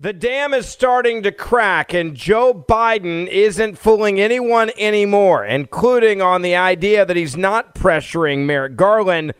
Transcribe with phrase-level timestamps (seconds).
[0.00, 6.42] The dam is starting to crack, and Joe Biden isn't fooling anyone anymore, including on
[6.42, 9.34] the idea that he's not pressuring Merrick Garland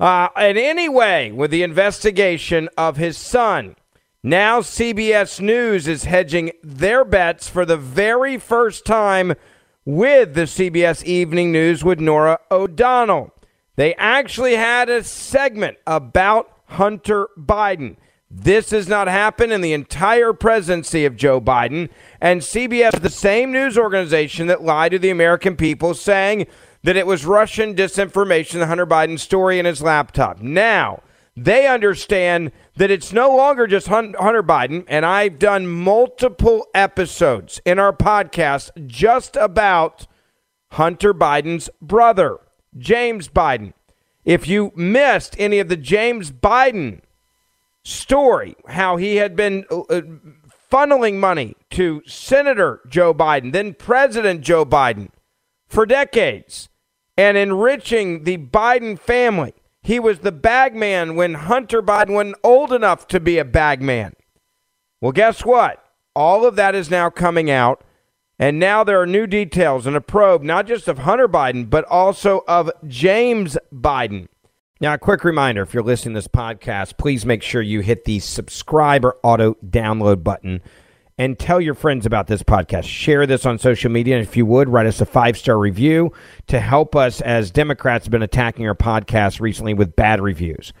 [0.00, 3.76] uh, in any way with the investigation of his son.
[4.24, 9.34] Now, CBS News is hedging their bets for the very first time
[9.84, 13.32] with the CBS Evening News with Norah O'Donnell.
[13.76, 17.96] They actually had a segment about Hunter Biden.
[18.34, 21.90] This has not happened in the entire presidency of Joe Biden.
[22.18, 26.46] And CBS, the same news organization that lied to the American people, saying
[26.82, 30.40] that it was Russian disinformation, the Hunter Biden story in his laptop.
[30.40, 31.02] Now,
[31.36, 34.86] they understand that it's no longer just Hunter Biden.
[34.88, 40.06] And I've done multiple episodes in our podcast just about
[40.70, 42.38] Hunter Biden's brother,
[42.78, 43.74] James Biden.
[44.24, 47.02] If you missed any of the James Biden
[47.84, 50.02] story, how he had been uh, uh,
[50.70, 55.08] funneling money to Senator Joe Biden, then President Joe Biden,
[55.66, 56.68] for decades,
[57.16, 59.54] and enriching the Biden family.
[59.82, 64.14] He was the bagman when Hunter Biden wasn't old enough to be a bagman.
[65.00, 65.84] Well, guess what?
[66.14, 67.82] All of that is now coming out.
[68.38, 71.84] And now there are new details and a probe, not just of Hunter Biden, but
[71.84, 74.28] also of James Biden.
[74.82, 78.04] Now, a quick reminder if you're listening to this podcast, please make sure you hit
[78.04, 80.60] the subscribe or auto download button
[81.16, 82.82] and tell your friends about this podcast.
[82.82, 84.16] Share this on social media.
[84.16, 86.12] And if you would, write us a five star review
[86.48, 90.72] to help us as Democrats have been attacking our podcast recently with bad reviews.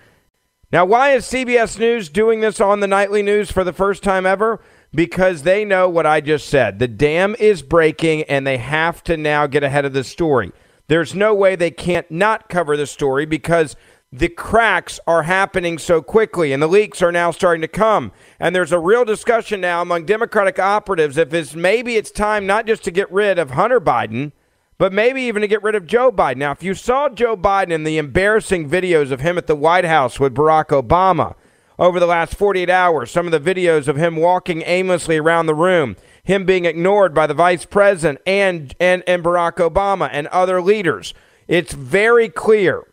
[0.72, 4.26] Now, why is CBS News doing this on the nightly news for the first time
[4.26, 4.60] ever?
[4.92, 6.80] Because they know what I just said.
[6.80, 10.50] The dam is breaking and they have to now get ahead of the story.
[10.88, 13.76] There's no way they can't not cover the story because
[14.12, 18.12] the cracks are happening so quickly and the leaks are now starting to come.
[18.38, 22.66] And there's a real discussion now among Democratic operatives if it's maybe it's time not
[22.66, 24.32] just to get rid of Hunter Biden,
[24.76, 26.36] but maybe even to get rid of Joe Biden.
[26.36, 29.86] Now, if you saw Joe Biden in the embarrassing videos of him at the White
[29.86, 31.34] House with Barack Obama
[31.78, 35.54] over the last 48 hours, some of the videos of him walking aimlessly around the
[35.54, 40.60] room, him being ignored by the vice president and, and, and Barack Obama and other
[40.60, 41.14] leaders,
[41.48, 42.84] it's very clear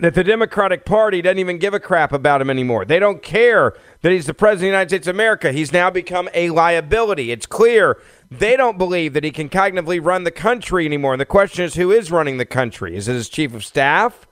[0.00, 2.84] that the Democratic Party doesn't even give a crap about him anymore.
[2.84, 5.52] They don't care that he's the president of the United States of America.
[5.52, 7.30] He's now become a liability.
[7.30, 11.14] It's clear they don't believe that he can cognitively run the country anymore.
[11.14, 12.96] And the question is who is running the country?
[12.96, 14.26] Is it his chief of staff?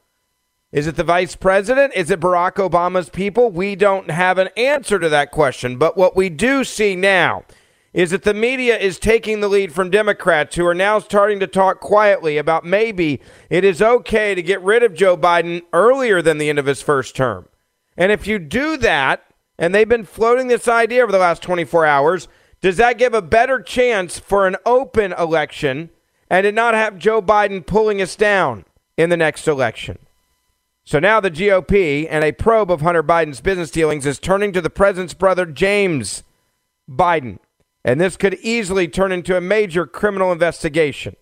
[0.72, 1.92] Is it the vice president?
[1.94, 3.50] Is it Barack Obama's people?
[3.50, 5.76] We don't have an answer to that question.
[5.76, 7.44] But what we do see now
[7.92, 11.46] is that the media is taking the lead from Democrats who are now starting to
[11.46, 16.38] talk quietly about maybe it is okay to get rid of Joe Biden earlier than
[16.38, 17.48] the end of his first term.
[17.96, 19.24] And if you do that,
[19.58, 22.28] and they've been floating this idea over the last 24 hours,
[22.62, 25.90] does that give a better chance for an open election
[26.30, 28.64] and to not have Joe Biden pulling us down
[28.96, 29.98] in the next election?
[30.84, 34.60] So now the GOP and a probe of Hunter Biden's business dealings is turning to
[34.60, 36.24] the president's brother, James
[36.90, 37.38] Biden.
[37.84, 41.16] And this could easily turn into a major criminal investigation.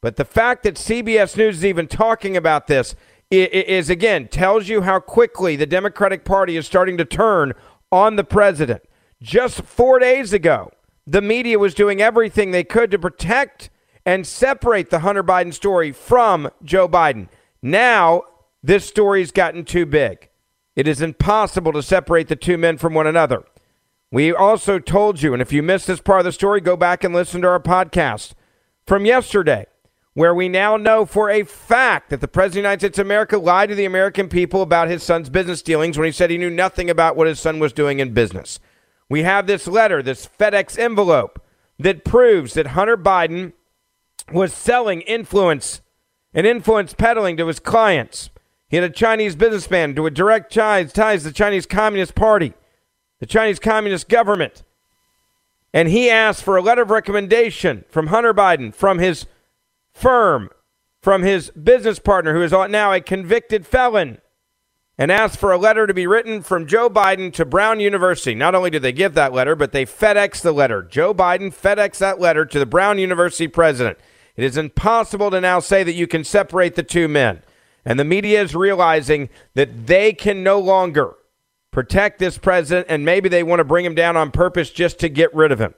[0.00, 2.94] But the fact that CBS News is even talking about this
[3.30, 7.54] is, again, tells you how quickly the Democratic Party is starting to turn
[7.90, 8.82] on the president.
[9.22, 10.70] Just four days ago,
[11.06, 13.70] the media was doing everything they could to protect
[14.04, 17.28] and separate the Hunter Biden story from Joe Biden.
[17.62, 18.24] Now,
[18.62, 20.28] this story's gotten too big.
[20.76, 23.44] It is impossible to separate the two men from one another.
[24.14, 27.02] We also told you, and if you missed this part of the story, go back
[27.02, 28.34] and listen to our podcast
[28.86, 29.66] from yesterday,
[30.12, 33.06] where we now know for a fact that the President of the United States of
[33.06, 36.38] America lied to the American people about his son's business dealings when he said he
[36.38, 38.60] knew nothing about what his son was doing in business.
[39.08, 41.44] We have this letter, this FedEx envelope,
[41.80, 43.52] that proves that Hunter Biden
[44.32, 45.80] was selling influence
[46.32, 48.30] and influence peddling to his clients.
[48.68, 52.54] He had a Chinese businessman to a direct ties, ties to the Chinese Communist Party,
[53.24, 54.62] the Chinese Communist government.
[55.72, 59.24] And he asked for a letter of recommendation from Hunter Biden, from his
[59.94, 60.50] firm,
[61.00, 64.18] from his business partner, who is now a convicted felon,
[64.98, 68.34] and asked for a letter to be written from Joe Biden to Brown University.
[68.34, 70.82] Not only did they give that letter, but they FedEx the letter.
[70.82, 73.96] Joe Biden FedEx that letter to the Brown University president.
[74.36, 77.42] It is impossible to now say that you can separate the two men.
[77.86, 81.14] And the media is realizing that they can no longer
[81.74, 85.08] protect this president, and maybe they want to bring him down on purpose just to
[85.08, 85.74] get rid of him.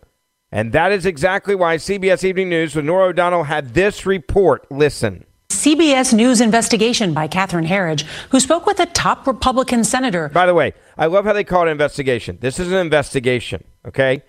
[0.53, 4.71] And that is exactly why CBS Evening News with Norah O'Donnell had this report.
[4.71, 5.25] Listen.
[5.49, 10.29] CBS News investigation by Catherine Herridge, who spoke with a top Republican senator.
[10.29, 12.39] By the way, I love how they call it investigation.
[12.41, 14.23] This is an investigation, okay?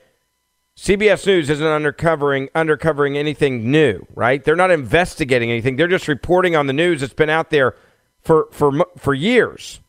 [0.77, 4.43] CBS News isn't undercovering undercovering anything new, right?
[4.43, 5.75] They're not investigating anything.
[5.75, 7.75] They're just reporting on the news that's been out there
[8.21, 9.81] for for for years.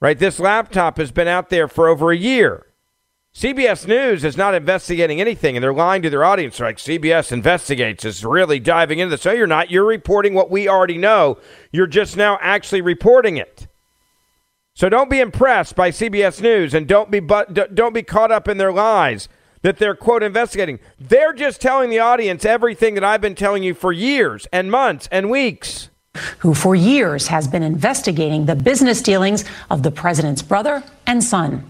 [0.00, 0.18] Right?
[0.18, 2.66] This laptop has been out there for over a year.
[3.34, 6.58] CBS News is not investigating anything, and they're lying to their audience.
[6.58, 9.22] Like CBS investigates is really diving into this.
[9.22, 9.70] So you're not.
[9.70, 11.38] You're reporting what we already know.
[11.70, 13.68] You're just now actually reporting it.
[14.74, 18.48] So don't be impressed by CBS News, and don't be but don't be caught up
[18.48, 19.28] in their lies
[19.60, 20.78] that they're, quote, investigating.
[20.98, 25.08] They're just telling the audience everything that I've been telling you for years and months
[25.10, 25.90] and weeks.
[26.38, 31.68] Who for years has been investigating the business dealings of the president's brother and son.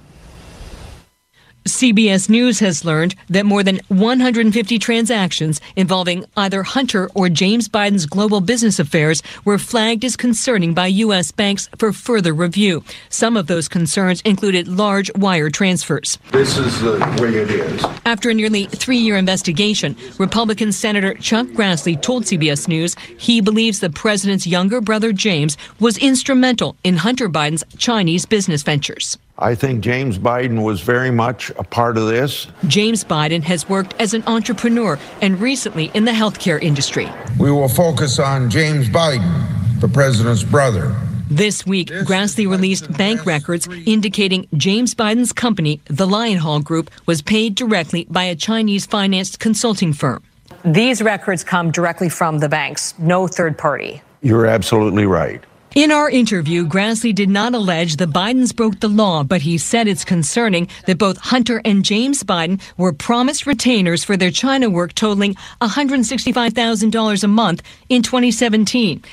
[1.66, 8.06] CBS News has learned that more than 150 transactions involving either Hunter or James Biden's
[8.06, 11.32] global business affairs were flagged as concerning by U.S.
[11.32, 12.84] banks for further review.
[13.08, 16.18] Some of those concerns included large wire transfers.
[16.30, 17.84] This is the way it is.
[18.04, 23.80] After a nearly three year investigation, Republican Senator Chuck Grassley told CBS News he believes
[23.80, 29.18] the president's younger brother James was instrumental in Hunter Biden's Chinese business ventures.
[29.38, 32.46] I think James Biden was very much a part of this.
[32.68, 37.06] James Biden has worked as an entrepreneur and recently in the healthcare industry.
[37.38, 40.96] We will focus on James Biden, the president's brother.
[41.28, 47.20] This week, Grassley released bank records indicating James Biden's company, the Lion Hall Group, was
[47.20, 50.22] paid directly by a Chinese financed consulting firm.
[50.64, 54.00] These records come directly from the banks, no third party.
[54.22, 55.44] You're absolutely right.
[55.76, 59.86] In our interview, Grassley did not allege the Bidens broke the law, but he said
[59.86, 64.94] it's concerning that both Hunter and James Biden were promised retainers for their China work
[64.94, 69.04] totaling $165,000 a month in 2017.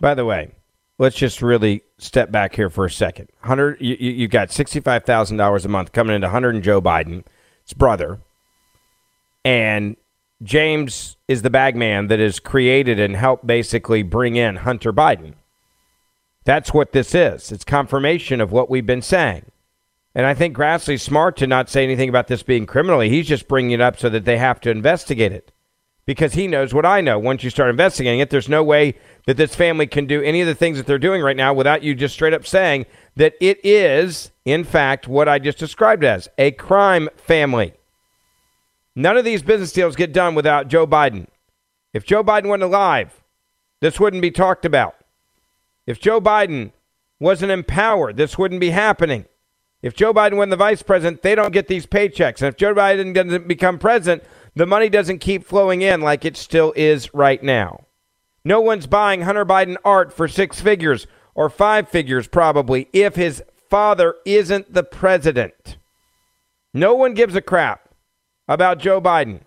[0.00, 0.50] By the way,
[0.98, 3.28] let's just really step back here for a second.
[3.42, 7.24] Hunter, you, you got $65,000 a month coming into Hunter and Joe Biden,
[7.62, 8.18] his brother,
[9.44, 9.96] and
[10.42, 15.34] James is the bagman that has created and helped basically bring in Hunter Biden.
[16.48, 17.52] That's what this is.
[17.52, 19.44] It's confirmation of what we've been saying.
[20.14, 23.10] And I think Grassley's smart to not say anything about this being criminally.
[23.10, 25.52] He's just bringing it up so that they have to investigate it.
[26.06, 27.18] Because he knows what I know.
[27.18, 28.94] Once you start investigating it, there's no way
[29.26, 31.82] that this family can do any of the things that they're doing right now without
[31.82, 36.30] you just straight up saying that it is, in fact, what I just described as
[36.38, 37.74] a crime family.
[38.96, 41.26] None of these business deals get done without Joe Biden.
[41.92, 43.22] If Joe Biden wasn't alive,
[43.82, 44.94] this wouldn't be talked about.
[45.88, 46.72] If Joe Biden
[47.18, 49.24] wasn't empowered, this wouldn't be happening.
[49.80, 52.42] If Joe Biden were the vice president, they don't get these paychecks.
[52.42, 54.22] And if Joe Biden doesn't become president,
[54.54, 57.86] the money doesn't keep flowing in like it still is right now.
[58.44, 63.42] No one's buying Hunter Biden art for six figures or five figures, probably, if his
[63.70, 65.78] father isn't the president.
[66.74, 67.88] No one gives a crap
[68.46, 69.40] about Joe Biden,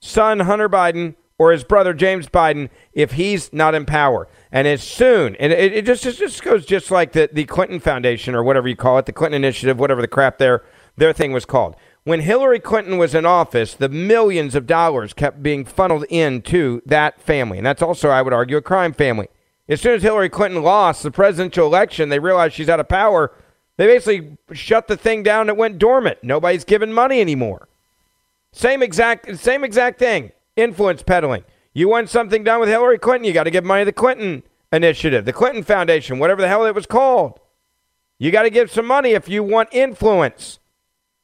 [0.00, 4.28] son Hunter Biden, or his brother James Biden if he's not in power.
[4.52, 7.80] And as soon, and it, it just, it just goes just like the, the Clinton
[7.80, 10.62] Foundation or whatever you call it, the Clinton Initiative, whatever the crap their,
[10.96, 11.74] their thing was called.
[12.04, 17.20] When Hillary Clinton was in office, the millions of dollars kept being funneled into that
[17.20, 17.58] family.
[17.58, 19.26] And that's also, I would argue, a crime family.
[19.68, 23.32] As soon as Hillary Clinton lost the presidential election, they realized she's out of power.
[23.76, 25.48] They basically shut the thing down.
[25.48, 26.18] It went dormant.
[26.22, 27.66] Nobody's giving money anymore.
[28.52, 30.30] Same exact, same exact thing.
[30.54, 31.42] Influence peddling.
[31.76, 34.44] You want something done with Hillary Clinton, you got to give money to the Clinton
[34.72, 37.38] Initiative, the Clinton Foundation, whatever the hell it was called.
[38.18, 40.58] You got to give some money if you want influence.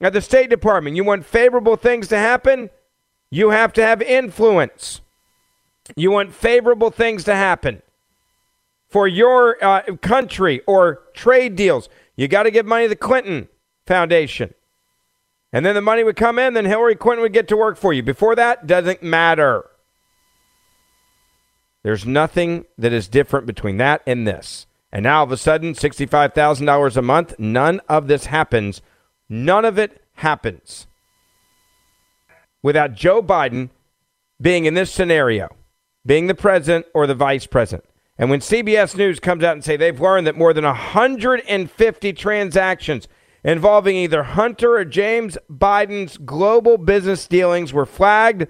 [0.02, 2.68] At the State Department, you want favorable things to happen,
[3.30, 5.00] you have to have influence.
[5.96, 7.80] You want favorable things to happen
[8.90, 11.88] for your uh, country or trade deals.
[12.14, 13.48] You got to give money to the Clinton
[13.86, 14.52] Foundation.
[15.50, 17.94] And then the money would come in, then Hillary Clinton would get to work for
[17.94, 18.02] you.
[18.02, 19.64] Before that, doesn't matter.
[21.82, 24.66] There's nothing that is different between that and this.
[24.92, 28.82] And now all of a sudden, $65,000 a month, none of this happens.
[29.28, 30.86] None of it happens
[32.62, 33.70] without Joe Biden
[34.40, 35.48] being in this scenario,
[36.04, 37.84] being the president or the vice president.
[38.18, 43.08] And when CBS News comes out and say they've learned that more than 150 transactions
[43.42, 48.46] involving either Hunter or James Biden's global business dealings were flagged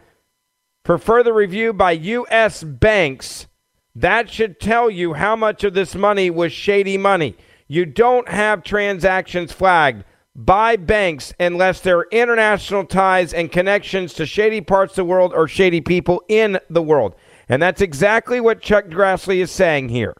[0.84, 2.62] for further review by U.S.
[2.64, 3.46] banks,
[3.94, 7.36] that should tell you how much of this money was shady money.
[7.68, 14.26] You don't have transactions flagged by banks unless there are international ties and connections to
[14.26, 17.14] shady parts of the world or shady people in the world.
[17.48, 20.14] And that's exactly what Chuck Grassley is saying here.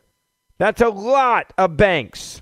[0.59, 2.41] That's a lot of banks.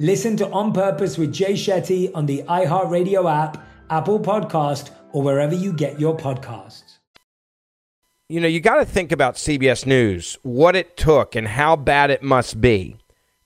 [0.00, 5.56] Listen to On Purpose with Jay Shetty on the iHeartRadio app, Apple Podcast, or wherever
[5.56, 6.98] you get your podcasts.
[8.28, 12.12] You know, you got to think about CBS News, what it took and how bad
[12.12, 12.96] it must be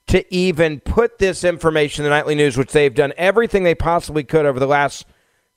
[0.05, 4.23] to even put this information in the nightly news, which they've done everything they possibly
[4.23, 5.07] could over the last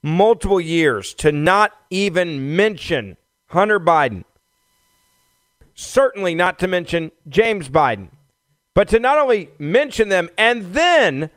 [0.03, 4.25] multiple years to not even mention Hunter Biden.
[5.75, 8.09] Certainly not to mention James Biden,
[8.77, 11.31] but to not only mention them and then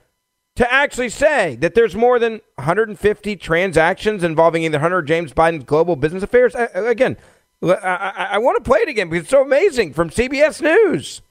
[0.58, 5.96] to actually say that there's more than 150 transactions involving either Hunter James Biden's global
[5.96, 6.54] business affairs.
[6.54, 7.16] Uh, again,
[7.64, 11.22] I, I, I want to play it again because it's so amazing from CBS News.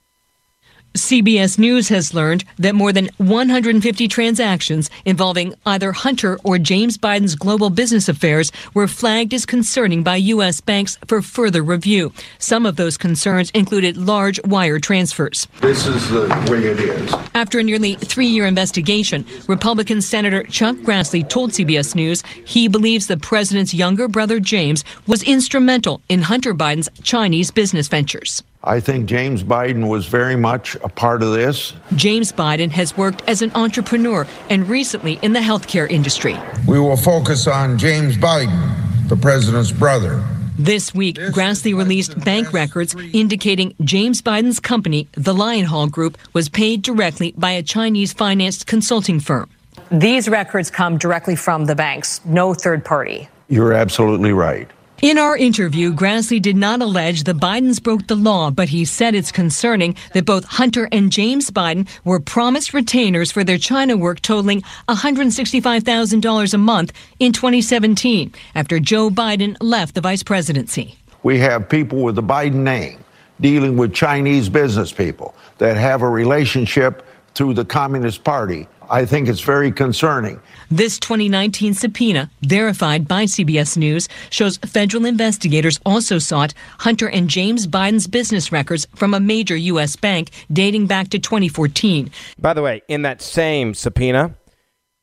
[1.02, 7.34] CBS News has learned that more than 150 transactions involving either Hunter or James Biden's
[7.34, 10.60] global business affairs were flagged as concerning by U.S.
[10.60, 12.12] banks for further review.
[12.38, 15.46] Some of those concerns included large wire transfers.
[15.60, 17.12] This is the way it is.
[17.34, 23.06] After a nearly three year investigation, Republican Senator Chuck Grassley told CBS News he believes
[23.06, 28.42] the president's younger brother James was instrumental in Hunter Biden's Chinese business ventures.
[28.64, 31.74] I think James Biden was very much a part of this.
[31.94, 36.36] James Biden has worked as an entrepreneur and recently in the healthcare industry.
[36.66, 40.24] We will focus on James Biden, the president's brother.
[40.58, 46.48] This week, Grassley released bank records indicating James Biden's company, the Lion Hall Group, was
[46.48, 49.48] paid directly by a Chinese financed consulting firm.
[49.92, 53.28] These records come directly from the banks, no third party.
[53.48, 54.68] You're absolutely right.
[55.00, 59.14] In our interview, Grassley did not allege the Bidens broke the law, but he said
[59.14, 64.20] it's concerning that both Hunter and James Biden were promised retainers for their China work
[64.20, 70.98] totaling $165,000 a month in 2017 after Joe Biden left the vice presidency.
[71.22, 72.98] We have people with the Biden name
[73.40, 78.66] dealing with Chinese business people that have a relationship through the Communist Party.
[78.90, 80.40] I think it's very concerning.
[80.70, 87.66] This 2019 subpoena, verified by CBS News, shows federal investigators also sought Hunter and James
[87.66, 89.96] Biden's business records from a major U.S.
[89.96, 92.10] bank dating back to 2014.
[92.38, 94.34] By the way, in that same subpoena,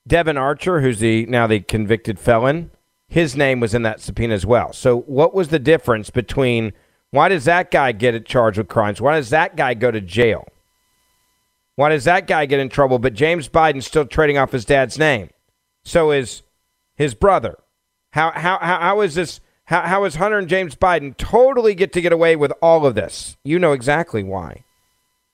[0.08, 2.72] Devon Archer, who's the now the convicted felon,
[3.08, 4.74] his name was in that subpoena as well.
[4.74, 6.74] So, what was the difference between
[7.12, 9.00] why does that guy get charged with crimes?
[9.02, 10.48] Why does that guy go to jail?
[11.76, 14.98] Why does that guy get in trouble, but James Biden's still trading off his dad's
[14.98, 15.30] name?
[15.84, 16.42] So is
[16.96, 17.58] his brother.
[18.12, 19.42] How how how, how is this?
[19.66, 22.96] How, how is Hunter and James Biden totally get to get away with all of
[22.96, 23.36] this?
[23.44, 24.64] You know exactly why.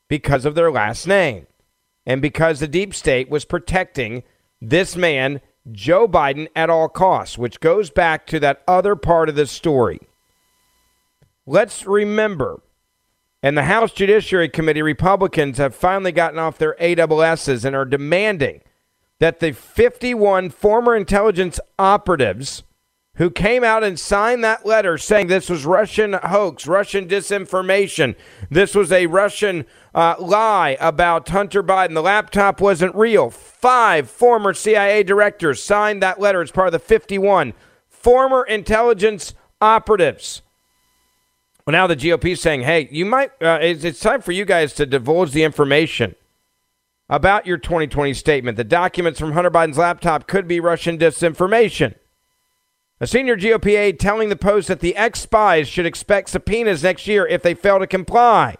[0.07, 1.47] Because of their last name,
[2.05, 4.23] and because the deep state was protecting
[4.61, 9.35] this man, Joe Biden, at all costs, which goes back to that other part of
[9.35, 9.99] the story.
[11.45, 12.61] Let's remember
[13.43, 18.61] and the House Judiciary Committee Republicans have finally gotten off their AWSs and are demanding
[19.19, 22.63] that the 51 former intelligence operatives
[23.15, 28.15] who came out and signed that letter saying this was Russian hoax, Russian disinformation,
[28.49, 33.29] this was a Russian uh, lie about Hunter Biden, the laptop wasn't real.
[33.29, 37.53] Five former CIA directors signed that letter as part of the 51
[37.87, 40.41] former intelligence operatives.
[41.71, 44.43] Well, now the GOP is saying, hey, you might, uh, it's, it's time for you
[44.43, 46.15] guys to divulge the information
[47.07, 48.57] about your 2020 statement.
[48.57, 51.95] The documents from Hunter Biden's laptop could be Russian disinformation.
[52.99, 57.07] A senior GOP aide telling the Post that the ex spies should expect subpoenas next
[57.07, 58.57] year if they fail to comply.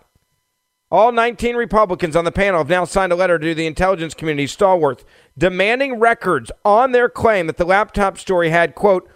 [0.89, 4.47] All 19 Republicans on the panel have now signed a letter to the intelligence community
[4.47, 5.03] stalwart
[5.37, 9.09] demanding records on their claim that the laptop story had, quote,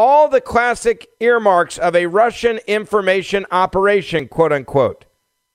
[0.00, 5.04] all the classic earmarks of a Russian information operation, quote unquote.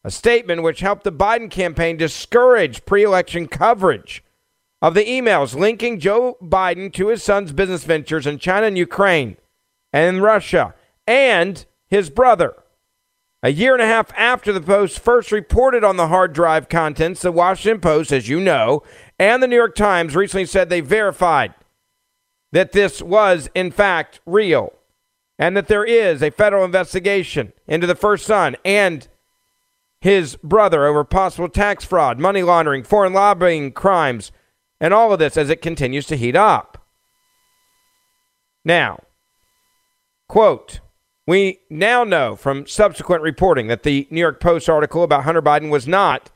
[0.03, 4.23] A statement which helped the Biden campaign discourage pre election coverage
[4.83, 9.37] of the emails linking Joe Biden to his son's business ventures in China and Ukraine
[9.91, 10.75] and in Russia
[11.07, 12.53] and his brother.
[13.41, 17.23] A year and a half after the Post first reported on the hard drive contents,
[17.23, 18.83] the Washington Post, as you know,
[19.17, 21.55] and the New York Times recently said they verified
[22.55, 24.71] that this was, in fact, real
[25.37, 29.09] and that there is a federal investigation into the first son and
[29.99, 34.31] his brother over possible tax fraud, money laundering, foreign lobbying crimes,
[34.79, 36.87] and all of this as it continues to heat up.
[38.63, 39.03] Now,
[40.29, 40.79] quote,
[41.27, 45.69] We now know from subsequent reporting that the New York Post article about Hunter Biden
[45.69, 46.31] was not,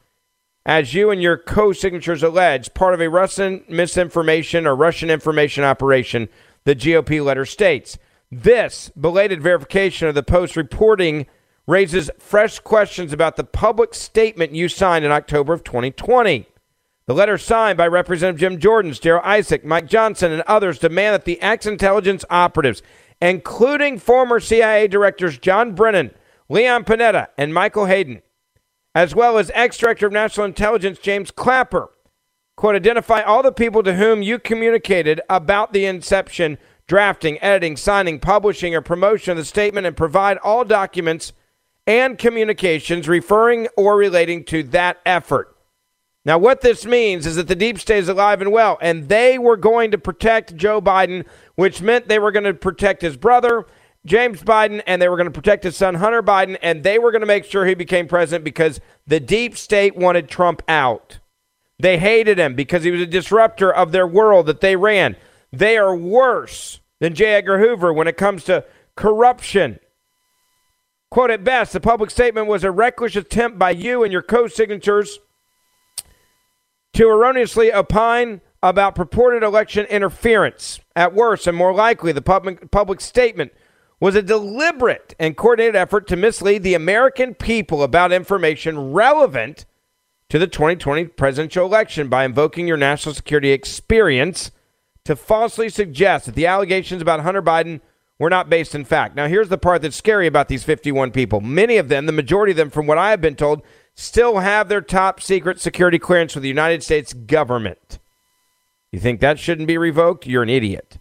[0.70, 5.64] as you and your co signatures allege, part of a Russian misinformation or Russian information
[5.64, 6.30] operation,
[6.64, 7.98] the GOP letter states.
[8.32, 11.26] This belated verification of the Post reporting
[11.66, 16.46] raises fresh questions about the public statement you signed in October of 2020.
[17.08, 21.26] The letter signed by Representative Jim Jordan, Darrell Issa, Mike Johnson, and others demand that
[21.26, 22.84] the ex intelligence operatives,
[23.20, 26.12] including former CIA directors John Brennan,
[26.48, 28.22] Leon Panetta, and Michael Hayden,
[28.96, 31.90] as well as ex director of national intelligence James Clapper,
[32.56, 38.20] quote, identify all the people to whom you communicated about the inception, drafting, editing, signing,
[38.20, 41.34] publishing, or promotion of the statement and provide all documents
[41.88, 45.56] and communications referring or relating to that effort.
[46.26, 49.40] Now, what this means is that the deep state is alive and well, and they
[49.40, 51.26] were going to protect Joe Biden,
[51.56, 53.66] which meant they were going to protect his brother,
[54.06, 57.12] James Biden, and they were going to protect his son, Hunter Biden, and they were
[57.12, 61.20] going to make sure he became president because the deep state wanted Trump out.
[61.80, 65.16] They hated him because he was a disruptor of their world that they ran.
[65.52, 67.26] They are worse than J.
[67.36, 69.80] Edgar Hoover when it comes to corruption.
[71.10, 74.48] Quote at best, the public statement was a reckless attempt by you and your co
[74.48, 75.20] signatures
[76.94, 80.80] to erroneously opine about purported election interference.
[80.96, 83.54] At worst, and more likely, the public, public statement
[84.00, 89.66] was a deliberate and coordinated effort to mislead the American people about information relevant
[90.30, 94.52] to the 2020 presidential election by invoking your national security experience
[95.04, 97.82] to falsely suggest that the allegations about Hunter Biden
[98.20, 99.16] were not based in fact.
[99.16, 101.42] Now, here's the part that's scary about these 51 people.
[101.42, 103.64] Many of them, the majority of them, from what I have been told,
[103.96, 108.00] still have their top secret security clearance with the United States government.
[108.92, 110.28] You think that shouldn't be revoked?
[110.28, 111.00] You're an idiot.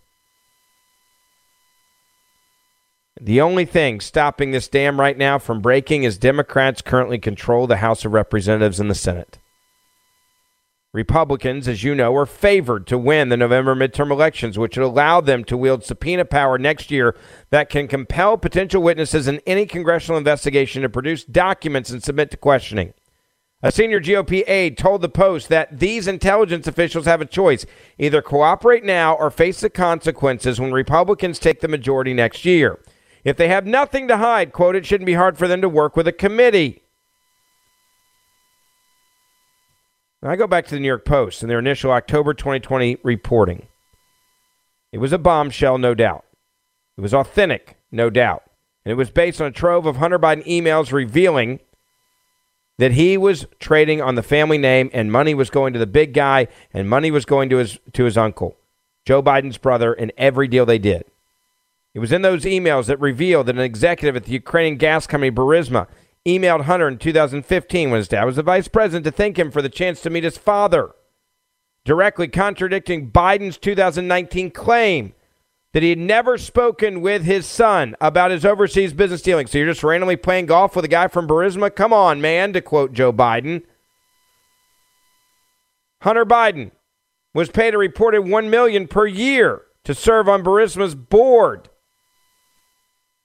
[3.21, 7.79] The only thing stopping this dam right now from breaking is Democrats currently control the
[7.79, 9.39] House of Representatives and the Senate.
[10.95, 15.21] Republicans, as you know, are favored to win the November midterm elections, which would allow
[15.21, 17.15] them to wield subpoena power next year
[17.51, 22.37] that can compel potential witnesses in any congressional investigation to produce documents and submit to
[22.37, 22.95] questioning.
[23.63, 27.67] A senior GOP aide told the Post that these intelligence officials have a choice
[27.99, 32.79] either cooperate now or face the consequences when Republicans take the majority next year.
[33.25, 35.97] If they have nothing to hide, quote, it shouldn't be hard for them to work
[35.97, 36.83] with a committee.
[40.23, 43.69] I go back to the New York Post and their initial October 2020 reporting.
[44.91, 46.25] It was a bombshell, no doubt.
[46.97, 48.43] It was authentic, no doubt.
[48.85, 51.61] And it was based on a trove of Hunter Biden emails revealing
[52.79, 56.15] that he was trading on the family name and money was going to the big
[56.15, 58.57] guy and money was going to his to his uncle,
[59.05, 61.05] Joe Biden's brother, in every deal they did.
[61.95, 65.31] It was in those emails that revealed that an executive at the Ukrainian gas company
[65.31, 65.87] Burisma
[66.27, 69.63] emailed Hunter in 2015 when his dad was the vice president to thank him for
[69.63, 70.91] the chance to meet his father,
[71.85, 75.15] directly contradicting Biden's 2019 claim
[75.73, 79.51] that he had never spoken with his son about his overseas business dealings.
[79.51, 81.75] So you're just randomly playing golf with a guy from Burisma?
[81.75, 83.63] Come on, man, to quote Joe Biden.
[86.03, 86.71] Hunter Biden
[87.35, 91.69] was paid a reported 1 million per year to serve on Burisma's board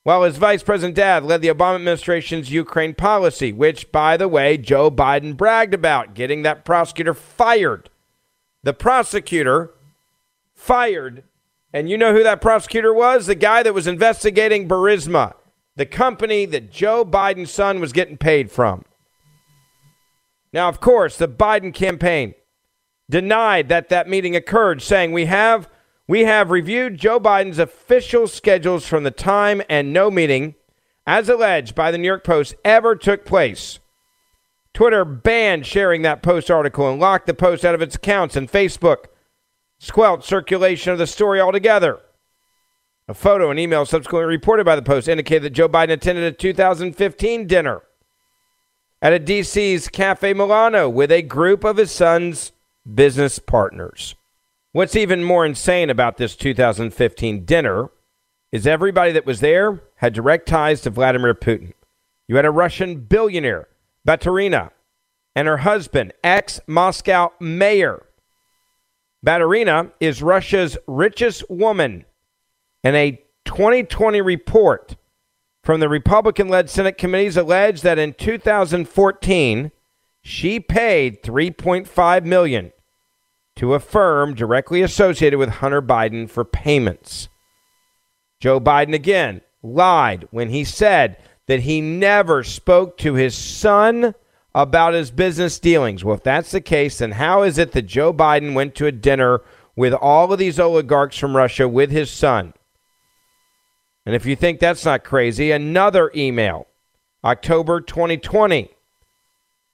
[0.04, 4.58] while his vice president dad led the Obama administration's Ukraine policy, which, by the way,
[4.58, 7.90] Joe Biden bragged about getting that prosecutor fired.
[8.64, 9.72] The prosecutor
[10.54, 11.24] fired,
[11.72, 13.26] and you know who that prosecutor was?
[13.26, 15.36] The guy that was investigating Burisma,
[15.76, 18.84] the company that Joe Biden's son was getting paid from.
[20.52, 22.36] Now, of course, the Biden campaign
[23.10, 25.70] denied that that meeting occurred, saying we have
[26.08, 30.56] we have reviewed Joe Biden's official schedules from the time and no meeting,
[31.08, 33.80] as alleged by the New York Post, ever took place.
[34.74, 38.52] Twitter banned sharing that Post article and locked the Post out of its accounts, and
[38.52, 39.06] Facebook
[39.80, 42.00] squelched circulation of the story altogether.
[43.08, 46.32] A photo and email subsequently reported by the Post indicated that Joe Biden attended a
[46.32, 47.82] 2015 dinner
[49.02, 52.54] at a DC's Cafe Milano with a group of his son's
[52.92, 54.16] business partners.
[54.74, 57.92] What's even more insane about this 2015 dinner
[58.52, 61.74] is everybody that was there had direct ties to Vladimir Putin.
[62.28, 63.68] You had a Russian billionaire,
[64.08, 64.72] Baturina,
[65.36, 68.08] and her husband, ex Moscow mayor.
[69.24, 72.06] Baturina is Russia's richest woman,
[72.84, 74.96] and a 2020 report
[75.64, 79.72] from the Republican led Senate committees alleged that in 2014,
[80.24, 82.73] she paid 3.5 million
[83.56, 87.30] to a firm directly associated with Hunter Biden for payments.
[88.40, 94.16] Joe Biden again lied when he said that he never spoke to his son
[94.56, 96.04] about his business dealings.
[96.04, 98.92] Well, if that's the case, then how is it that Joe Biden went to a
[98.92, 99.42] dinner
[99.76, 102.54] with all of these oligarchs from Russia with his son?
[104.06, 106.68] And if you think that's not crazy, another email,
[107.24, 108.70] October 2020,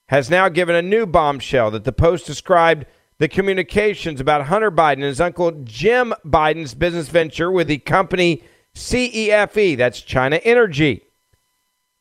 [0.07, 2.85] has now given a new bombshell that the Post described
[3.19, 8.43] the communications about Hunter Biden and his uncle Jim Biden's business venture with the company
[8.75, 11.03] CEFC, that's China Energy.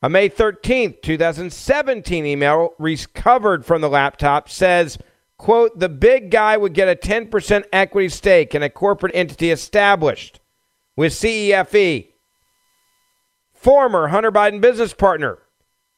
[0.01, 4.97] A May 13th, 2017 email recovered from the laptop says,
[5.37, 10.39] quote, the big guy would get a 10% equity stake in a corporate entity established
[10.95, 12.07] with CEFC.
[13.53, 15.39] Former Hunter Biden business partner.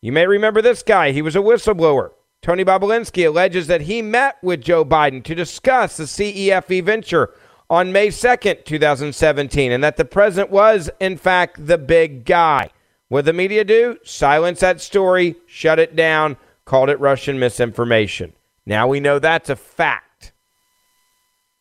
[0.02, 1.12] You may remember this guy.
[1.12, 2.10] He was a whistleblower.
[2.42, 7.30] Tony Bobulinski alleges that he met with Joe Biden to discuss the CEFC venture
[7.70, 12.72] on May 2nd, 2017, and that the president was, in fact, the big guy.
[13.10, 13.98] What the media do?
[14.04, 18.34] Silence that story, shut it down, called it Russian misinformation.
[18.66, 20.32] Now we know that's a fact.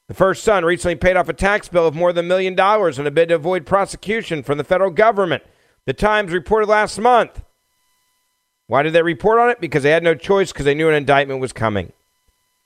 [0.08, 2.98] The first son recently paid off a tax bill of more than a million dollars
[2.98, 5.42] in a bid to avoid prosecution from the federal government.
[5.84, 7.42] The Times reported last month.
[8.70, 9.60] Why did they report on it?
[9.60, 11.92] Because they had no choice because they knew an indictment was coming.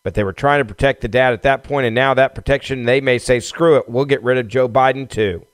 [0.03, 2.85] But they were trying to protect the dad at that point, and now that protection,
[2.85, 5.47] they may say, screw it, we'll get rid of Joe Biden too.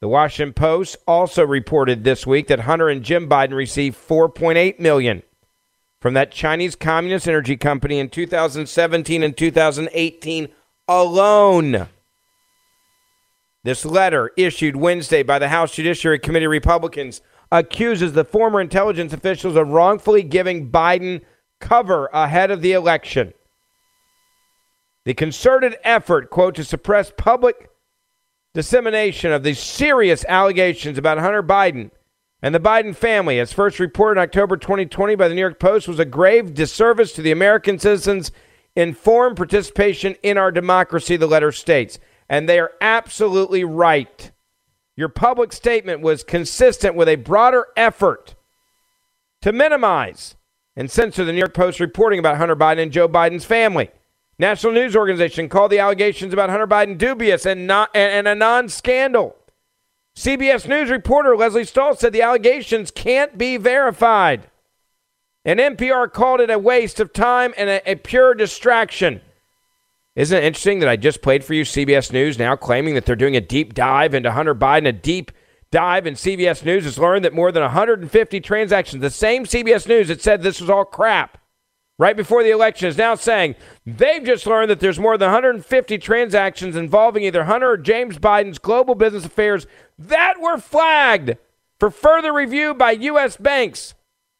[0.00, 5.24] The Washington Post also reported this week that Hunter and Jim Biden received 4.8 million
[6.00, 10.48] from that Chinese Communist energy company in 2017 and 2018
[10.86, 11.88] alone.
[13.64, 19.56] This letter, issued Wednesday by the House Judiciary Committee Republicans, accuses the former intelligence officials
[19.56, 21.22] of wrongfully giving Biden
[21.60, 23.32] cover ahead of the election.
[25.04, 27.68] The concerted effort, quote, to suppress public
[28.54, 31.90] dissemination of these serious allegations about Hunter Biden
[32.44, 35.88] and the Biden family, as first reported in October 2020 by the New York Post,
[35.88, 38.32] was a grave disservice to the American citizens'
[38.76, 41.98] informed participation in our democracy, the letter states.
[42.28, 44.30] And they are absolutely right.
[44.96, 48.34] Your public statement was consistent with a broader effort
[49.42, 50.36] to minimize
[50.76, 53.90] and censor the New York Post reporting about Hunter Biden and Joe Biden's family.
[54.38, 58.34] National News Organization called the allegations about Hunter Biden dubious and not and, and a
[58.34, 59.36] non-scandal.
[60.16, 64.48] CBS News reporter Lesley Stahl said the allegations can't be verified.
[65.44, 69.20] And NPR called it a waste of time and a, a pure distraction.
[70.16, 73.16] Isn't it interesting that I just played for you CBS News now claiming that they're
[73.16, 75.32] doing a deep dive into Hunter Biden, a deep
[75.72, 80.08] dive, and CBS News has learned that more than 150 transactions, the same CBS News
[80.08, 81.38] that said this was all crap
[81.98, 85.98] right before the election is now saying they've just learned that there's more than 150
[85.98, 89.66] transactions involving either Hunter or James Biden's global business affairs
[89.98, 91.36] that were flagged
[91.80, 93.36] for further review by U.S.
[93.36, 93.94] banks.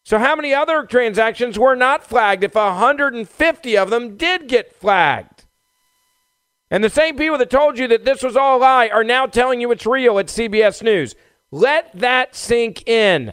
[0.04, 5.33] So, how many other transactions were not flagged if 150 of them did get flagged?
[6.74, 9.26] And the same people that told you that this was all a lie are now
[9.26, 11.14] telling you it's real at CBS News.
[11.52, 13.32] Let that sink in.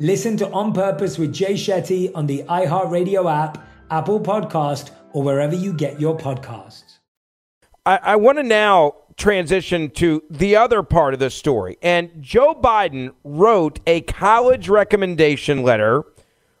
[0.00, 5.56] Listen to On Purpose with Jay Shetty on the iHeartRadio app, Apple Podcast, or wherever
[5.56, 6.98] you get your podcasts.
[7.84, 11.78] I, I want to now transition to the other part of the story.
[11.82, 16.04] And Joe Biden wrote a college recommendation letter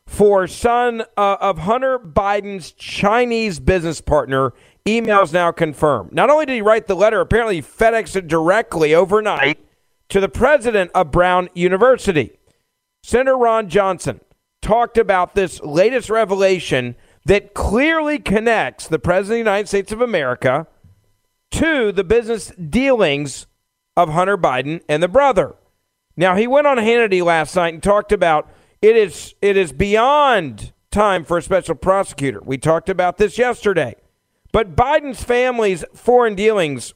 [0.04, 4.52] for son uh, of Hunter Biden's Chinese business partner.
[4.84, 6.12] Emails now confirmed.
[6.12, 9.60] Not only did he write the letter, apparently he FedExed it directly overnight
[10.08, 12.37] to the president of Brown University.
[13.02, 14.20] Senator Ron Johnson
[14.60, 20.00] talked about this latest revelation that clearly connects the President of the United States of
[20.00, 20.66] America
[21.50, 23.46] to the business dealings
[23.96, 25.54] of Hunter Biden and the brother.
[26.16, 30.72] Now, he went on Hannity last night and talked about it is it is beyond
[30.90, 32.40] time for a special prosecutor.
[32.44, 33.94] We talked about this yesterday.
[34.52, 36.94] But Biden's family's foreign dealings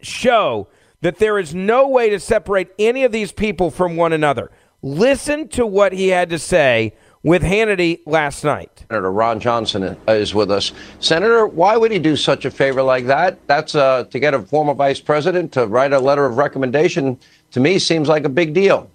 [0.00, 0.68] show
[1.02, 4.50] that there is no way to separate any of these people from one another.
[4.82, 8.84] Listen to what he had to say with Hannity last night.
[8.88, 10.72] Senator Ron Johnson is with us.
[11.00, 13.44] Senator, why would he do such a favor like that?
[13.48, 17.18] That's uh, to get a former vice president to write a letter of recommendation.
[17.52, 18.88] To me, seems like a big deal.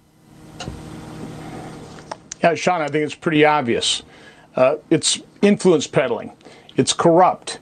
[2.42, 4.02] Yeah, Sean, I think it's pretty obvious.
[4.56, 6.32] Uh, it's influence peddling,
[6.76, 7.58] it's corrupt.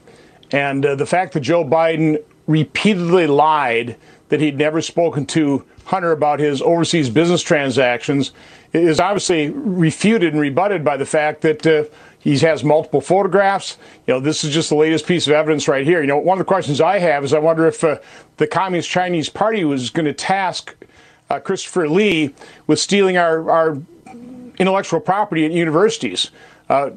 [0.53, 3.97] And uh, the fact that Joe Biden repeatedly lied
[4.29, 8.31] that he'd never spoken to Hunter about his overseas business transactions
[8.73, 11.83] is obviously refuted and rebutted by the fact that uh,
[12.21, 13.77] he has multiple photographs.
[14.07, 16.01] You know, this is just the latest piece of evidence right here.
[16.01, 17.99] You know, one of the questions I have is I wonder if uh,
[18.37, 20.77] the Communist Chinese Party was going to task
[21.29, 22.37] uh, Christopher Li
[22.69, 23.79] with stealing our, our
[24.61, 26.31] intellectual property at universities.
[26.69, 26.91] Uh,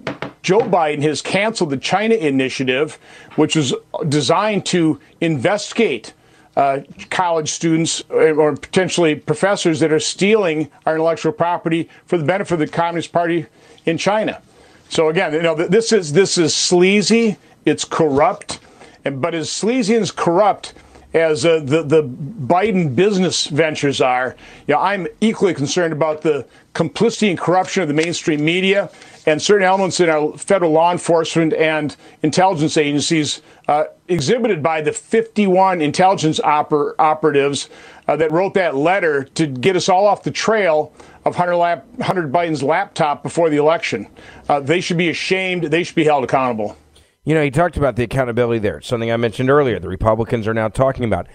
[0.44, 3.00] Joe Biden has canceled the China Initiative,
[3.38, 3.74] which was
[4.08, 6.14] designed to investigate
[6.56, 12.24] uh, college students uh, or potentially professors that are stealing our intellectual property for the
[12.24, 13.46] benefit of the Communist Party
[13.86, 14.42] in China.
[14.90, 17.38] So again, you know, this is this is sleazy.
[17.66, 18.60] It's corrupt,
[19.06, 20.74] and but as sleazy and corrupt
[21.14, 24.36] as uh, the the Biden business ventures are,
[24.68, 28.90] you know, I'm equally concerned about the complicity and corruption of the mainstream media
[29.26, 34.92] and certain elements in our federal law enforcement and intelligence agencies uh, exhibited by the
[34.92, 37.70] 51 intelligence oper- operatives
[38.08, 40.94] uh, that wrote that letter to get us all off the trail
[41.26, 44.08] of Hunter, lap- Hunter Biden's laptop before the election.
[44.50, 45.66] Uh, they should be ashamed.
[45.66, 46.78] They should be held accountable.
[47.26, 48.78] You know, he talked about the accountability there.
[48.78, 49.80] It's something I mentioned earlier.
[49.80, 51.28] The Republicans are now talking about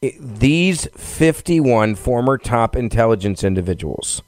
[0.00, 4.22] it, these 51 former top intelligence individuals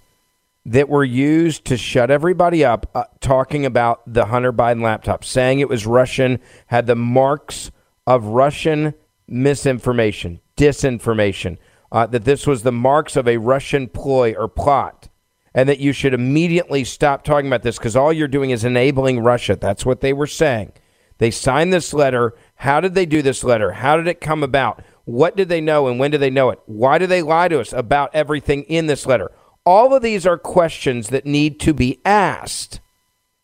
[0.65, 5.61] that were used to shut everybody up uh, talking about the Hunter Biden laptop, saying
[5.61, 7.71] it was Russian, had the marks
[8.05, 8.95] of Russian
[9.29, 11.59] misinformation, disinformation,
[11.93, 15.09] uh, that this was the marks of a Russian ploy or plot,
[15.55, 19.21] and that you should immediately stop talking about this because all you're doing is enabling
[19.21, 19.55] Russia.
[19.55, 20.73] That's what they were saying.
[21.19, 22.35] They signed this letter.
[22.57, 23.73] How did they do this letter?
[23.73, 24.83] How did it come about?
[25.05, 26.61] What did they know and when did they know it?
[26.67, 29.31] Why do they lie to us about everything in this letter?
[29.65, 32.81] All of these are questions that need to be asked.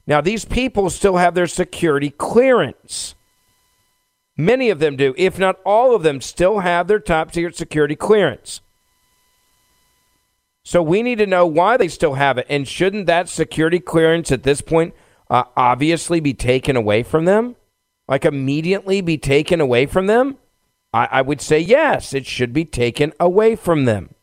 [0.07, 3.15] Now, these people still have their security clearance.
[4.37, 7.97] Many of them do, if not all of them, still have their top secret security
[7.97, 8.61] clearance.
[10.65, 12.47] So we need to know why they still have it.
[12.49, 14.95] And shouldn't that security clearance at this point
[15.29, 17.57] uh, obviously be taken away from them?
[18.13, 20.37] Like immediately be taken away from them?
[20.93, 24.15] I, I would say yes, it should be taken away from them.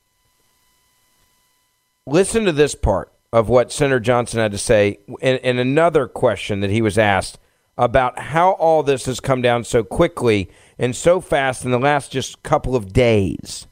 [2.06, 6.60] Listen to this part of what Senator Johnson had to say in, in another question
[6.60, 7.40] that he was asked
[7.80, 12.12] about how all this has come down so quickly and so fast in the last
[12.12, 13.66] just couple of days.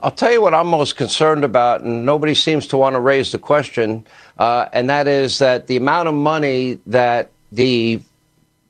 [0.00, 3.32] I'll tell you what I'm most concerned about, and nobody seems to want to raise
[3.32, 4.06] the question,
[4.38, 8.00] uh, and that is that the amount of money that the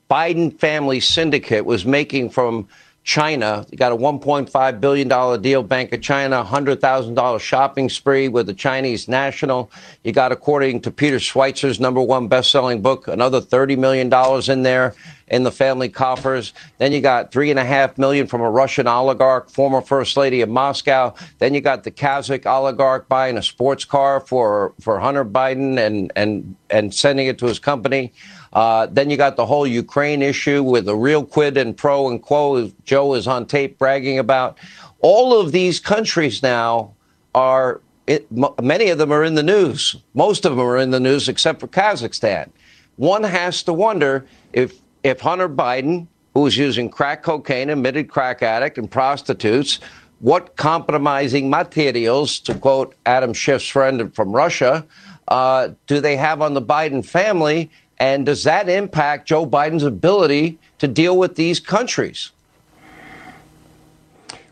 [0.09, 2.67] Biden family syndicate was making from
[3.05, 3.65] China.
[3.69, 9.07] You got a $1.5 billion deal, Bank of China, $100,000 shopping spree with the Chinese
[9.07, 9.71] national.
[10.03, 14.11] You got, according to Peter Schweizer's number one best-selling book, another $30 million
[14.51, 14.95] in there
[15.27, 16.53] in the family coffers.
[16.79, 20.41] Then you got three and a half million from a Russian oligarch, former first lady
[20.41, 21.13] of Moscow.
[21.37, 26.11] Then you got the Kazakh oligarch buying a sports car for, for Hunter Biden and,
[26.15, 28.13] and, and sending it to his company.
[28.55, 32.21] Uh, then you got the whole Ukraine issue with the real quid and pro and
[32.21, 34.57] quo Joe is on tape bragging about.
[35.01, 36.93] All of these countries now
[37.35, 38.25] are, it,
[38.61, 39.97] many of them are in the news.
[40.13, 42.49] Most of them are in the news except for Kazakhstan.
[42.95, 48.41] One has to wonder if, if Hunter Biden, who is using crack cocaine, admitted crack
[48.41, 49.81] addict, and prostitutes,
[50.19, 54.85] what compromising materials, to quote Adam Schiff's friend from Russia,
[55.27, 57.69] uh, do they have on the Biden family?
[57.97, 62.31] And does that impact Joe Biden's ability to deal with these countries?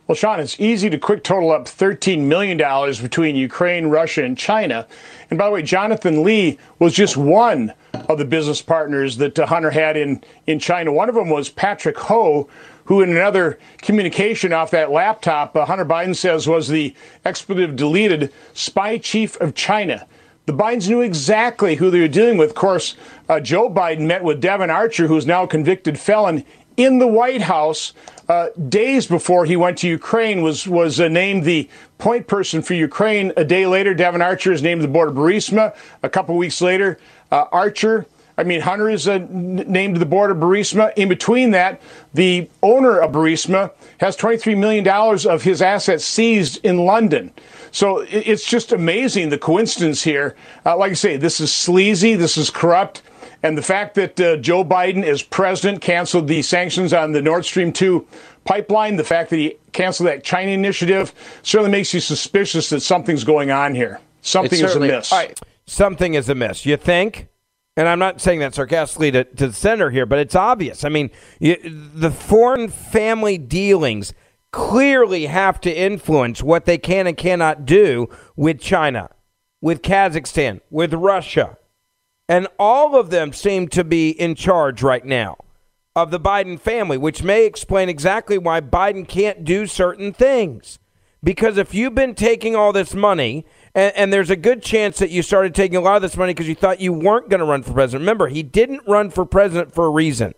[0.07, 2.57] Well, Sean, it's easy to quick total up $13 million
[3.01, 4.85] between Ukraine, Russia, and China.
[5.29, 7.73] And by the way, Jonathan Li was just one
[8.09, 10.91] of the business partners that uh, Hunter had in, in China.
[10.91, 12.49] One of them was Patrick Ho,
[12.85, 18.33] who, in another communication off that laptop, uh, Hunter Biden says was the expletive deleted
[18.53, 20.05] spy chief of China.
[20.45, 22.49] The Bidens knew exactly who they were dealing with.
[22.49, 22.95] Of course,
[23.29, 26.43] uh, Joe Biden met with Devon Archer, who's now a convicted felon,
[26.75, 27.93] in the White House
[28.27, 30.41] uh, days before he went to Ukraine.
[30.41, 33.31] Was was uh, named the point person for Ukraine.
[33.37, 35.75] A day later, Devon Archer is named the board of Burisma.
[36.01, 36.99] A couple weeks later,
[37.31, 38.05] uh, Archer.
[38.35, 40.91] I mean, Hunter is uh, named the board of Burisma.
[40.95, 41.79] In between that,
[42.15, 47.31] the owner of Burisma has $23 million of his assets seized in London.
[47.74, 50.36] So it's just amazing the coincidence here.
[50.63, 53.01] Uh, like I say, this is sleazy, this is corrupt.
[53.41, 57.45] And the fact that uh, Joe Biden, as president, canceled the sanctions on the Nord
[57.45, 58.07] Stream 2
[58.45, 63.24] pipeline, the fact that he canceled that China initiative, certainly makes you suspicious that something's
[63.24, 63.99] going on here.
[64.21, 65.11] Something is amiss.
[65.65, 66.67] Something is amiss.
[66.67, 67.28] You think?
[67.76, 70.84] And I'm not saying that sarcastically to, to the senator here, but it's obvious.
[70.84, 71.09] I mean,
[71.39, 71.57] you,
[71.95, 74.13] the foreign family dealings
[74.54, 79.10] clearly have to influence what they can and cannot do with China,
[79.60, 81.58] with Kazakhstan, with Russia.
[82.30, 85.38] And all of them seem to be in charge right now
[85.95, 90.80] of the Biden family, which may explain exactly why Biden can't do certain things.
[91.24, 95.10] Because if you've been taking all this money, and, and there's a good chance that
[95.10, 97.45] you started taking a lot of this money because you thought you weren't going to
[97.45, 98.01] run for president.
[98.01, 100.34] Remember, he didn't run for president for a reason.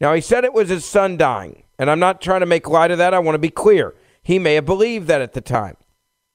[0.00, 1.62] Now, he said it was his son dying.
[1.78, 3.14] And I'm not trying to make light of that.
[3.14, 3.94] I want to be clear.
[4.22, 5.76] He may have believed that at the time.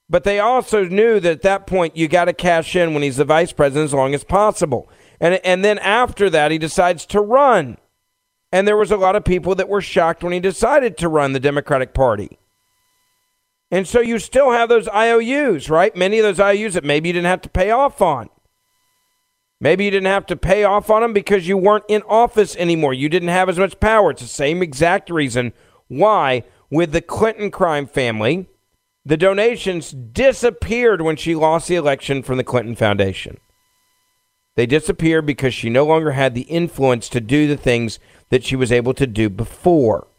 [0.10, 3.18] But they also knew that at that point, you got to cash in when he's
[3.18, 4.90] the vice president as long as possible.
[5.20, 7.78] And, and then after that, he decides to run.
[8.52, 11.34] And there was a lot of people that were shocked when he decided to run
[11.34, 12.38] the Democratic Party.
[13.72, 15.96] And so you still have those IOUs, right?
[15.96, 18.30] Many of those IOUs that maybe you didn't have to pay off on.
[19.64, 22.94] Maybe you didn't have to pay off on them because you weren't in office anymore.
[22.94, 24.12] You didn't have as much power.
[24.12, 25.54] It's the same exact reason
[25.88, 28.50] why, with the Clinton crime family,
[29.06, 33.38] the donations disappeared when she lost the election from the Clinton Foundation.
[34.58, 38.00] They disappeared because she no longer had the influence to do the things
[38.32, 40.10] that she was able to do before.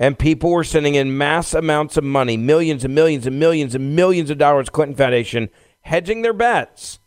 [0.00, 3.94] And people were sending in mass amounts of money, millions and millions and millions and
[3.94, 5.48] millions of dollars, Clinton Foundation,
[5.82, 6.98] hedging their bets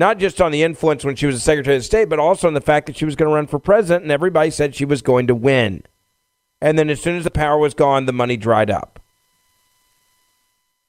[0.00, 2.54] not just on the influence when she was a Secretary of State, but also on
[2.54, 5.02] the fact that she was going to run for president, and everybody said she was
[5.02, 5.82] going to win.
[6.58, 8.98] And then as soon as the power was gone, the money dried up.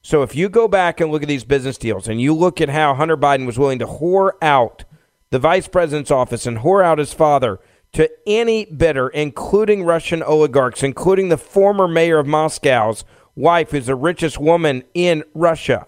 [0.01, 2.69] So if you go back and look at these business deals and you look at
[2.69, 4.85] how Hunter Biden was willing to whore out
[5.29, 7.59] the vice president's office and whore out his father
[7.91, 13.03] to any bidder, including Russian oligarchs, including the former mayor of Moscow's
[13.35, 15.87] wife, who's the richest woman in Russia.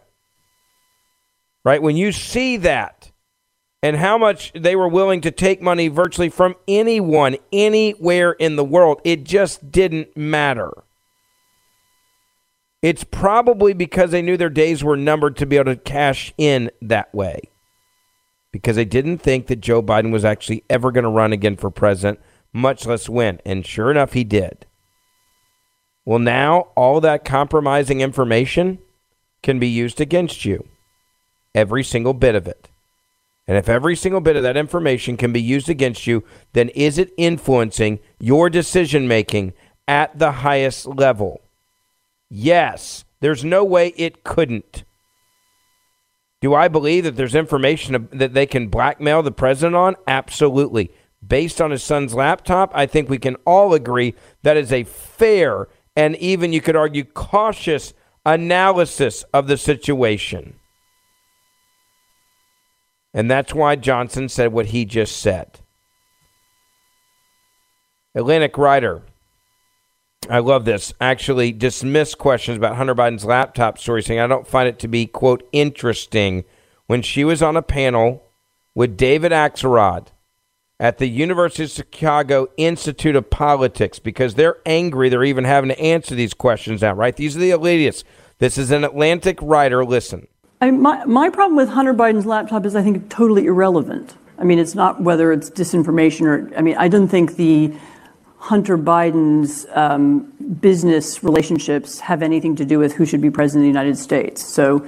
[1.64, 1.82] Right?
[1.82, 3.13] When you see that
[3.84, 8.64] and how much they were willing to take money virtually from anyone, anywhere in the
[8.64, 10.72] world, it just didn't matter.
[12.82, 16.72] It's probably because they knew their days were numbered to be able to cash in
[16.82, 17.42] that way.
[18.54, 21.70] Because they didn't think that Joe Biden was actually ever going to run again for
[21.70, 22.22] president,
[22.54, 23.42] much less win.
[23.46, 24.66] And sure enough, he did.
[26.06, 28.80] Well, now all that compromising information
[29.42, 30.68] can be used against you.
[31.54, 32.70] Every single bit of it.
[33.48, 36.24] And if every single bit of that information can be used against you,
[36.54, 39.54] then is it influencing your decision making
[39.88, 41.42] at the highest level?
[42.30, 43.04] Yes.
[43.20, 44.84] There's no way it couldn't.
[46.42, 49.96] Do I believe that there's information that they can blackmail the president on?
[50.08, 50.92] Absolutely.
[51.26, 55.70] Based on his son's laptop, I think we can all agree that is a fair
[55.96, 57.94] and even you could argue cautious
[58.26, 60.56] analysis of the situation.
[63.14, 65.60] And that's why Johnson said what he just said.
[68.16, 69.04] Atlantic writer,
[70.30, 74.68] I love this, actually dismissed questions about Hunter Biden's laptop story, saying, I don't find
[74.68, 76.44] it to be, quote, interesting.
[76.88, 78.24] When she was on a panel
[78.76, 80.08] with David Axelrod
[80.80, 85.80] at the University of Chicago Institute of Politics, because they're angry they're even having to
[85.80, 87.16] answer these questions now, right?
[87.16, 88.04] These are the elitists.
[88.40, 89.86] This is an Atlantic writer.
[89.86, 90.28] Listen.
[90.64, 94.16] I mean, my, my problem with Hunter Biden's laptop is I think totally irrelevant.
[94.38, 97.74] I mean, it's not whether it's disinformation or, I mean, I don't think the
[98.38, 103.74] Hunter Biden's um, business relationships have anything to do with who should be president of
[103.74, 104.42] the United States.
[104.42, 104.88] So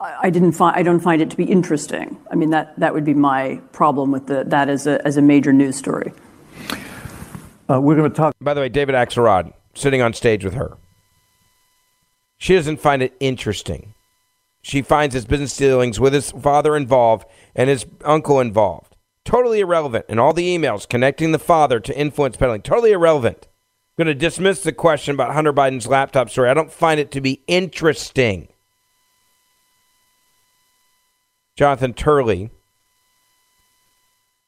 [0.00, 2.18] I, I didn't find, I don't find it to be interesting.
[2.28, 5.22] I mean, that, that would be my problem with the, that as a, as a
[5.22, 6.12] major news story.
[7.70, 8.34] Uh, we're going to talk.
[8.40, 10.78] By the way, David Axelrod sitting on stage with her.
[12.38, 13.94] She doesn't find it interesting.
[14.62, 18.92] She finds his business dealings with his father involved and his uncle involved
[19.24, 20.06] totally irrelevant.
[20.08, 23.48] And all the emails connecting the father to influence peddling, totally irrelevant.
[23.98, 26.48] I'm going to dismiss the question about Hunter Biden's laptop story.
[26.48, 28.48] I don't find it to be interesting.
[31.56, 32.50] Jonathan Turley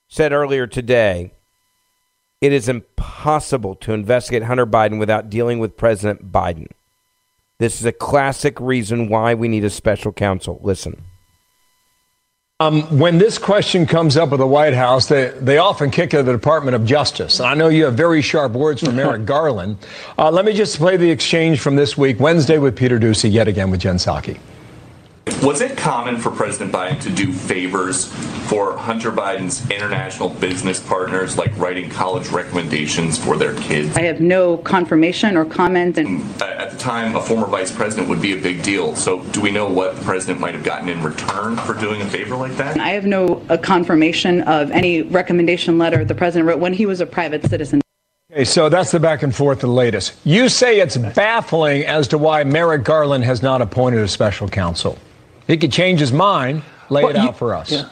[0.09, 1.33] said earlier today
[2.41, 6.69] it is impossible to investigate Hunter Biden without dealing with President Biden.
[7.65, 10.61] This is a classic reason why we need a special counsel.
[10.63, 11.03] Listen.
[12.61, 16.19] Um, when this question comes up with the White House, they, they often kick it
[16.19, 17.41] to the Department of Justice.
[17.41, 19.79] And I know you have very sharp words for Merrick Garland.
[20.19, 23.49] Uh, let me just play the exchange from this week, Wednesday with Peter Doocy, yet
[23.49, 24.39] again with Jen Psaki.
[25.43, 28.13] Was it common for President Biden to do favors
[28.47, 33.97] for Hunter Biden's international business partners, like writing college recommendations for their kids?
[33.97, 35.97] I have no confirmation or comment.
[35.97, 36.54] And At the
[36.85, 38.95] time, a former vice president would be a big deal.
[38.95, 42.07] So, do we know what the president might have gotten in return for doing a
[42.07, 42.79] favor like that?
[42.79, 47.01] I have no uh, confirmation of any recommendation letter the president wrote when he was
[47.01, 47.81] a private citizen.
[48.31, 50.15] Okay, so that's the back and forth, the latest.
[50.25, 54.99] You say it's baffling as to why Merrick Garland has not appointed a special counsel.
[55.47, 56.63] He could change his mind.
[56.91, 57.73] Lay Well, it out you- for us.
[57.73, 57.89] yeah.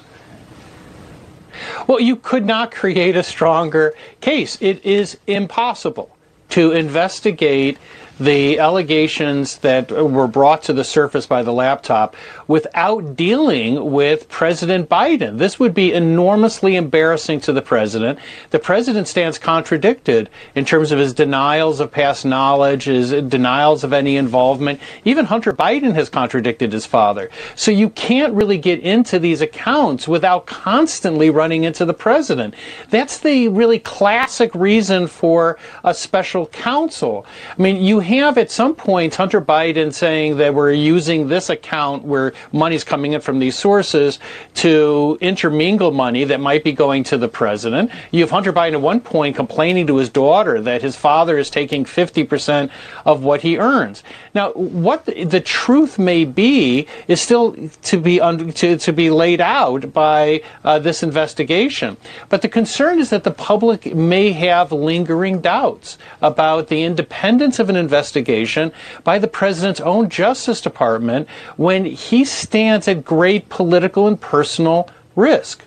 [1.87, 4.59] Well, you could not create a stronger case.
[4.61, 6.15] It is impossible
[6.51, 7.79] to investigate
[8.21, 12.15] the allegations that were brought to the surface by the laptop
[12.47, 15.39] without dealing with President Biden.
[15.39, 18.19] This would be enormously embarrassing to the president.
[18.51, 23.93] The president stands contradicted in terms of his denials of past knowledge, his denials of
[23.93, 24.81] any involvement.
[25.05, 27.31] Even Hunter Biden has contradicted his father.
[27.55, 32.55] So you can't really get into these accounts without constantly running into the president.
[32.91, 37.27] That's the really classic reason for a special counsel.
[37.59, 42.05] I mean, you have at some point Hunter Biden saying that we're using this account
[42.05, 44.19] where money's coming in from these sources
[44.55, 47.91] to intermingle money that might be going to the president.
[48.11, 51.51] You have Hunter Biden at one point complaining to his daughter that his father is
[51.51, 52.71] taking 50%
[53.05, 54.03] of what he earns.
[54.35, 59.93] Now, what the, truth may be is still to be to, to be laid out
[59.93, 61.97] by uh, this investigation.
[62.29, 67.69] But the concern is that the public may have lingering doubts about the independence of
[67.69, 68.73] an investigation
[69.05, 71.29] by the president's own Justice Department
[71.59, 75.63] when he stands at great political and personal risk.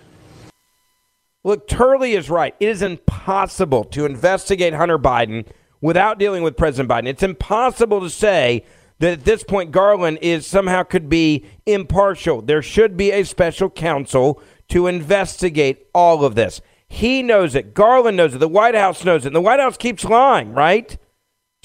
[1.44, 2.56] Look, Turley is right.
[2.58, 5.46] It is impossible to investigate Hunter Biden
[5.80, 7.06] without dealing with President Biden.
[7.06, 8.64] It's impossible to say
[8.98, 12.42] that at this point Garland is somehow could be impartial.
[12.42, 16.60] There should be a special counsel to investigate all of this.
[16.88, 17.72] He knows it.
[17.74, 18.38] Garland knows it.
[18.38, 19.28] The White House knows it.
[19.28, 20.98] And the White House keeps lying, right?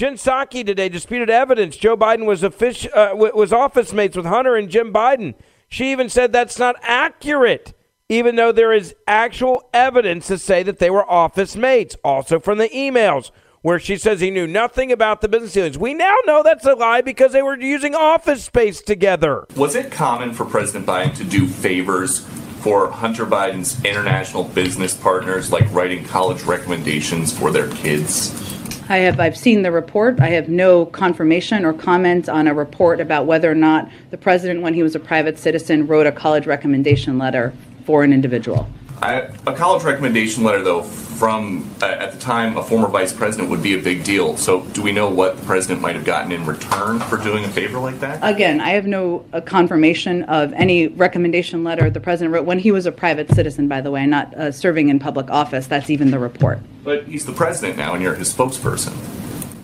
[0.02, 4.56] Jen Psaki today disputed evidence Joe Biden was offic- uh, was office mates with Hunter
[4.56, 5.36] and Jim Biden.
[5.70, 7.76] She even said that's not accurate,
[8.10, 11.96] even though there is actual evidence to say that they were office mates.
[12.04, 13.30] Also from the emails
[13.62, 15.78] where she says he knew nothing about the business dealings.
[15.78, 19.46] We now know that's a lie because they were using office space together.
[19.56, 22.26] Was it common for President Biden to do favors
[22.62, 28.61] for Hunter Biden's international business partners, like writing college recommendations for their kids?
[28.92, 30.20] I have I've seen the report.
[30.20, 34.64] I have no confirmation or comment on a report about whether or not the president,
[34.64, 37.54] when he was a private citizen, wrote a college recommendation letter
[37.86, 38.68] for an individual.
[39.02, 43.50] I, a college recommendation letter, though, from uh, at the time a former vice president
[43.50, 44.38] would be a big deal.
[44.38, 47.50] So, do we know what the president might have gotten in return for doing a
[47.50, 48.20] favor like that?
[48.22, 52.72] Again, I have no uh, confirmation of any recommendation letter the president wrote when he
[52.72, 55.66] was a private citizen, by the way, not uh, serving in public office.
[55.66, 56.60] That's even the report.
[56.84, 58.96] But he's the president now, and you're his spokesperson.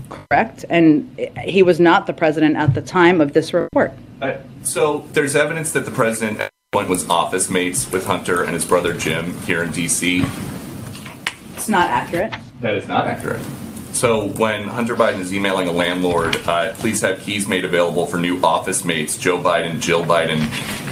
[0.09, 0.65] Correct.
[0.69, 3.93] And he was not the president at the time of this report.
[4.19, 8.65] Uh, so, there's evidence that the president one was office mates with Hunter and his
[8.65, 10.21] brother Jim here in D.C.
[11.55, 12.33] It's not accurate.
[12.59, 13.41] That is not accurate.
[13.93, 18.17] So when Hunter Biden is emailing a landlord, uh, please have keys made available for
[18.17, 20.41] new office mates Joe Biden, Jill Biden,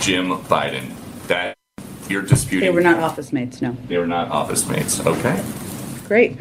[0.01, 0.93] Jim Biden.
[1.27, 1.57] That
[2.07, 2.69] you're disputing.
[2.69, 3.75] They were not office mates, no.
[3.89, 5.05] They were not office mates.
[5.05, 5.43] Okay.
[6.07, 6.37] Great.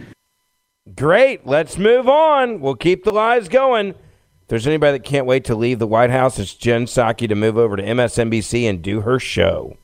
[0.95, 1.45] Great.
[1.45, 2.61] Let's move on.
[2.61, 3.97] We'll keep the lies going.
[4.45, 7.35] If there's anybody that can't wait to leave the White House, it's Jen Psaki to
[7.35, 9.79] move over to MSNBC and do her show.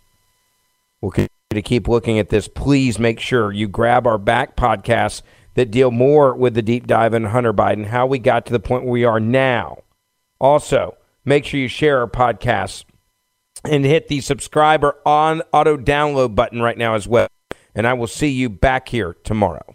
[1.00, 2.46] We'll continue to keep looking at this.
[2.46, 5.22] Please make sure you grab our back podcasts
[5.54, 8.60] that deal more with the deep dive in Hunter Biden, how we got to the
[8.60, 9.78] point where we are now.
[10.38, 10.94] Also,
[11.24, 12.84] make sure you share our podcasts
[13.64, 17.28] and hit the subscriber on auto download button right now as well.
[17.74, 19.74] And I will see you back here tomorrow.